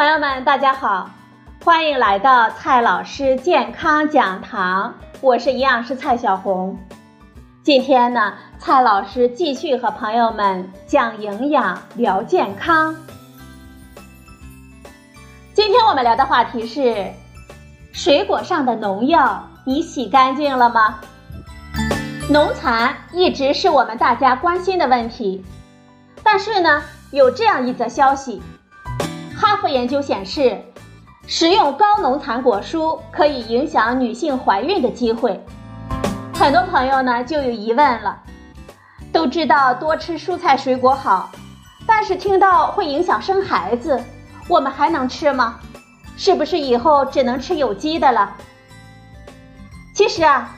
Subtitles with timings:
[0.00, 1.10] 朋友们，大家好，
[1.62, 6.74] 欢迎来到蔡老师健康讲堂，我是营养师蔡小红。
[7.62, 12.96] 今天呢，蔡老师继续和朋友们讲营养、聊健康。
[15.52, 17.12] 今天我们聊的话题是：
[17.92, 20.98] 水果上的农药，你洗干净了吗？
[22.30, 25.44] 农残一直是我们大家关心的问题，
[26.22, 28.40] 但是呢，有这样一则消息。
[29.60, 30.58] 佛研究显示，
[31.26, 35.38] 食用高农残果蔬可以影响女性怀孕的机会。
[36.34, 38.18] 很多朋友呢就有疑问了，
[39.12, 41.30] 都知道多吃蔬菜水果好，
[41.86, 44.02] 但是听到会影响生孩子，
[44.48, 45.60] 我们还能吃吗？
[46.16, 48.34] 是不是以后只能吃有机的了？
[49.94, 50.56] 其实啊，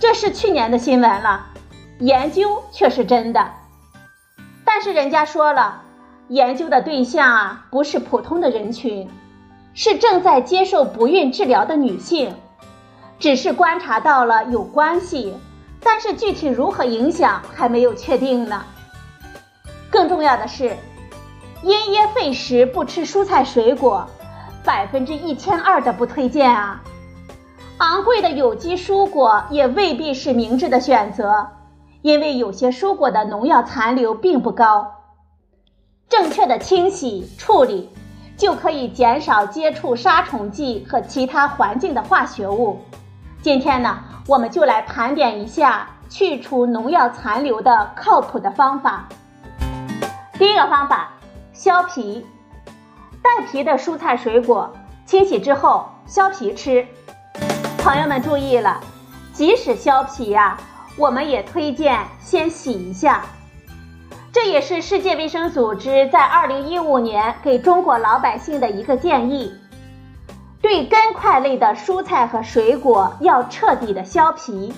[0.00, 1.46] 这是去年的新闻了，
[2.00, 3.48] 研究却是真的。
[4.64, 5.82] 但是人家说了。
[6.30, 9.10] 研究的对象啊，不是普通的人群，
[9.74, 12.32] 是正在接受不孕治疗的女性，
[13.18, 15.34] 只是观察到了有关系，
[15.82, 18.62] 但是具体如何影响还没有确定呢。
[19.90, 20.76] 更重要的是，
[21.64, 24.06] 因噎废食不吃蔬菜水果，
[24.64, 26.80] 百分之一千二的不推荐啊。
[27.78, 31.48] 昂贵的有机蔬果也未必是明智的选择，
[32.02, 34.92] 因为有些蔬果的农药残留并不高。
[36.10, 37.88] 正确的清洗处理，
[38.36, 42.80] 就可以减少接触杀虫剂和其他环境的化学物。
[43.40, 49.08] 今天呢，我们就来盘点一下去除农药残留的靠谱的方法。
[50.32, 51.12] 第一个方法，
[51.52, 52.26] 削皮。
[53.22, 54.72] 带皮的蔬菜水果，
[55.06, 56.84] 清洗之后削皮吃。
[57.78, 58.80] 朋友们注意了，
[59.32, 60.58] 即使削皮呀，
[60.96, 63.22] 我们也推荐先洗一下。
[64.42, 69.52] 这也是世界卫生组织在二零一五年给中国老百姓的一个建议：
[70.62, 74.72] 对根块类的蔬菜和水果要彻底的削皮。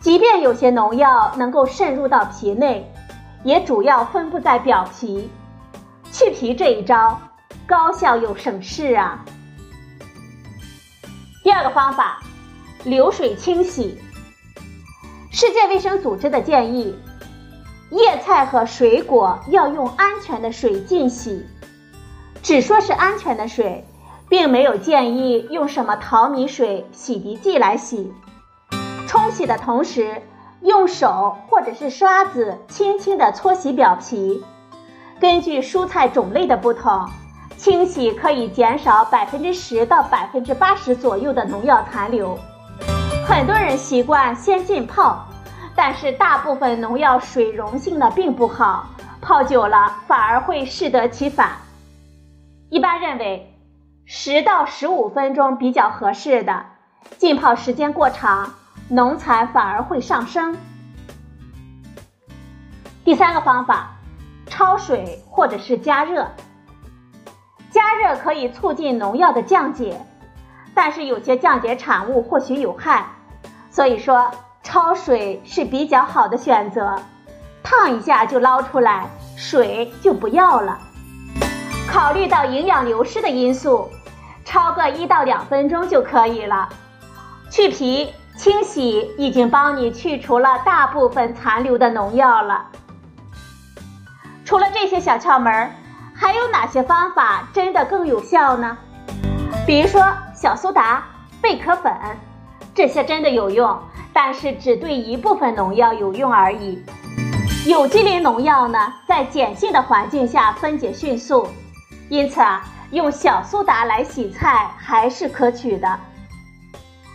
[0.00, 2.88] 即便有些农药能够渗入到皮内，
[3.42, 5.28] 也主要分布在表皮。
[6.12, 7.20] 去皮这一招
[7.66, 9.24] 高效又省事啊。
[11.42, 12.20] 第二个方法，
[12.84, 14.00] 流水清洗。
[15.32, 16.96] 世界卫生组织的建议。
[17.90, 21.46] 叶菜和水果要用安全的水浸洗，
[22.42, 23.86] 只说是安全的水，
[24.28, 28.12] 并没有建议用什么淘米水、洗涤剂来洗。
[29.06, 30.20] 冲洗的同时，
[30.60, 34.44] 用手或者是刷子轻轻地搓洗表皮。
[35.18, 37.08] 根据蔬菜种类的不同，
[37.56, 42.38] 清洗可以减少百分之十到百分之八十左右的农药残留。
[43.26, 45.24] 很多人习惯先浸泡。
[45.80, 48.88] 但是大部分农药水溶性的并不好，
[49.20, 51.50] 泡久了反而会适得其反。
[52.68, 53.54] 一般认为，
[54.04, 56.66] 十到十五分钟比较合适的，
[57.16, 58.54] 浸泡时间过长，
[58.88, 60.56] 农残反而会上升。
[63.04, 63.92] 第三个方法，
[64.48, 66.26] 焯水或者是加热。
[67.70, 70.04] 加热可以促进农药的降解，
[70.74, 73.06] 但是有些降解产物或许有害，
[73.70, 74.28] 所以说。
[74.70, 77.00] 焯水是比较好的选择，
[77.62, 80.78] 烫一下就捞出来，水就不要了。
[81.90, 83.88] 考虑到营养流失的因素，
[84.44, 86.68] 焯个一到两分钟就可以了。
[87.50, 92.66] 去皮清洗已经帮你去除了大部分残留的农药了。
[94.44, 95.72] 除了这些小窍门，
[96.14, 98.76] 还有哪些方法真的更有效呢？
[99.66, 100.04] 比如说
[100.34, 101.04] 小苏打、
[101.40, 101.90] 贝壳粉，
[102.78, 103.76] 这些真的有用。
[104.12, 106.80] 但是只对一部分农药有用而已。
[107.66, 111.48] 有机磷农药呢，在碱性的环境下分解迅速，
[112.08, 115.98] 因此啊，用小苏打来洗菜还是可取的。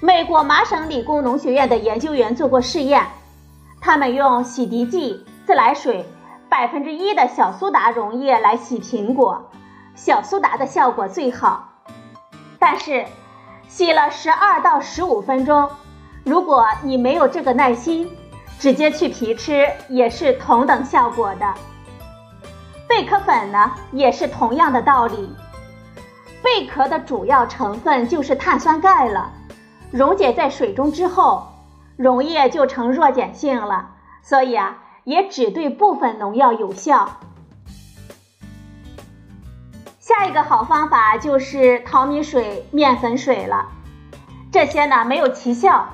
[0.00, 3.06] 美国麻省理工农学院的研究员做过试验，
[3.80, 6.04] 他们用洗涤剂、自来水、
[6.48, 9.50] 百分之一的小苏打溶液来洗苹果，
[9.94, 11.70] 小苏打的效果最好。
[12.58, 13.04] 但是，
[13.68, 15.68] 洗了十二到十五分钟。
[16.24, 18.10] 如果你没有这个耐心，
[18.58, 21.54] 直接去皮吃也是同等效果的。
[22.88, 25.28] 贝壳粉呢，也是同样的道理。
[26.42, 29.30] 贝壳的主要成分就是碳酸钙了，
[29.90, 31.46] 溶解在水中之后，
[31.96, 33.90] 溶液就成弱碱性了，
[34.22, 37.08] 所以啊，也只对部分农药有效。
[40.16, 43.66] 下一个好方法就是淘米水、面粉水了，
[44.52, 45.88] 这些呢没有奇效。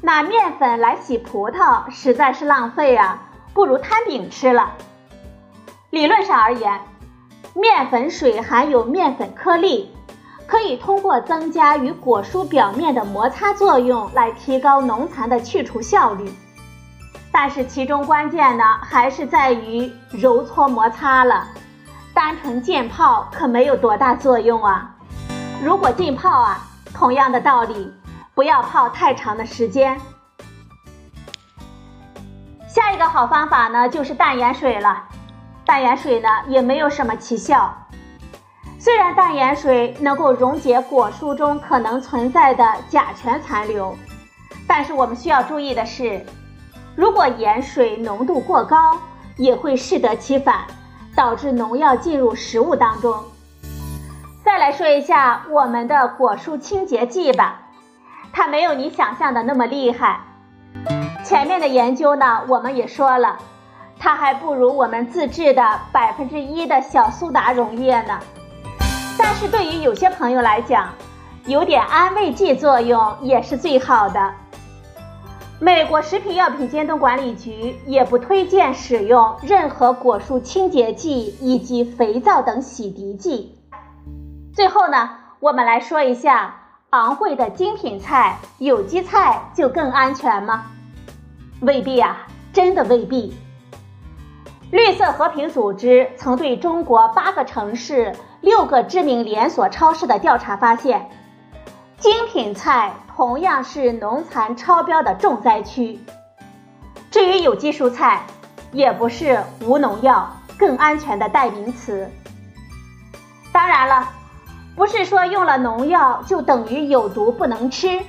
[0.00, 3.18] 拿面粉来洗葡萄实在是浪费啊，
[3.52, 4.72] 不如摊饼吃了。
[5.90, 6.80] 理论上而言，
[7.52, 9.94] 面粉水含有面粉颗粒，
[10.46, 16.32] 可以通过增加与果蔬表面的摩擦作用来提高农残的去除效率。
[17.30, 21.46] 但是其中关键呢，还是在于揉搓摩擦了，
[22.14, 24.94] 单纯浸泡可没有多大作用啊。
[25.62, 27.92] 如果浸泡啊，同样的道理，
[28.34, 30.00] 不要泡太长的时间。
[32.68, 35.04] 下一个好方法呢，就是淡盐水了。
[35.64, 37.72] 淡盐水呢，也没有什么奇效。
[38.78, 43.96] 虽然淡盐水能够溶解果蔬中可能存在的甲醛残留，
[44.66, 46.24] 但是我们需要注意的是。
[46.96, 48.96] 如果盐水浓度过高，
[49.36, 50.64] 也会适得其反，
[51.14, 53.14] 导致农药进入食物当中。
[54.44, 57.60] 再来说一下我们的果蔬清洁剂吧，
[58.32, 60.20] 它没有你想象的那么厉害。
[61.24, 63.36] 前面的研究呢，我们也说了，
[63.98, 68.18] 它还不如我们自制的百分之一的小苏打溶液呢。
[69.18, 70.88] 但是对于有些朋友来讲，
[71.44, 74.32] 有点安慰剂作用也是最好的。
[75.62, 83.58] 美国食品药品监督管理局也不推荐使用任何果蔬清洁剂以及肥皂等洗涤剂。
[84.54, 86.54] 最后呢，我们来说一下
[86.88, 90.64] 昂贵的精品菜有机菜就更安全吗？
[91.60, 93.36] 未必啊，真的未必。
[94.70, 101.10] 绿色和平组织曾对中国八个城市、六个知名连锁超市的调查发现。
[102.00, 106.00] 精品菜同样是农残超标的重灾区。
[107.10, 108.24] 至于有机蔬菜，
[108.72, 112.10] 也不是无农药、更安全的代名词。
[113.52, 114.08] 当然了，
[114.74, 118.00] 不是说用了农药就等于有毒不能吃。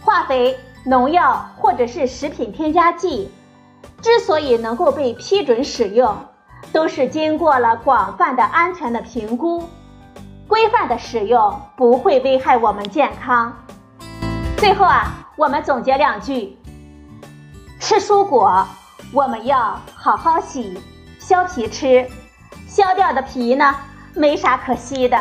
[0.00, 3.30] 化肥、农药或者是食品添加剂，
[4.02, 6.16] 之所以能够被批准使用，
[6.72, 9.62] 都是经过了广泛的安全的评估。
[10.54, 13.52] 规范的使用不会危害我们健康。
[14.56, 16.56] 最后啊，我们总结两句：
[17.80, 18.64] 吃蔬果，
[19.12, 20.80] 我们要好好洗，
[21.18, 22.08] 削皮吃，
[22.68, 23.74] 削掉的皮呢，
[24.14, 25.20] 没啥可惜的。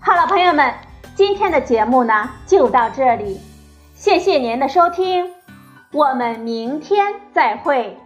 [0.00, 0.72] 好了，朋友们，
[1.14, 3.38] 今天的节目呢就到这里，
[3.94, 5.30] 谢谢您的收听，
[5.92, 7.04] 我们明天
[7.34, 7.98] 再会。